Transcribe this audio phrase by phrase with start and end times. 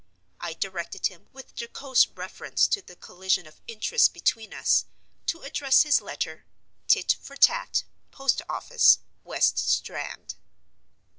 [0.39, 4.85] I directed him, with jocose reference to the collision of interests between us,
[5.27, 6.47] to address his letter:
[6.87, 10.33] "Tit for Tat, Post office, West Strand."